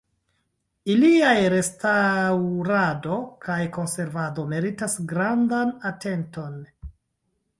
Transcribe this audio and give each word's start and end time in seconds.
Iliaj 0.93 1.33
restaŭrado 1.53 3.19
kaj 3.45 3.59
konservado 3.77 4.47
meritas 4.55 4.97
grandan 5.13 5.75
atenton. 5.91 6.57